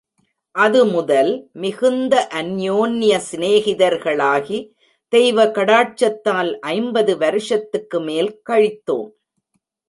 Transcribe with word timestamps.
அது 0.55 0.79
முதல் 0.85 1.49
மிகுந்த 1.53 2.13
அன்யோன்ய 2.31 3.19
ஸ்நேகிதர்களாகி, 3.27 4.59
தெய்வ 5.13 5.45
கடாட்சத்தால் 5.45 6.51
ஐம்பது 6.59 7.17
வருஷத்துக்கு 7.17 7.99
மேல் 8.01 8.31
கழித்தோம். 8.49 9.11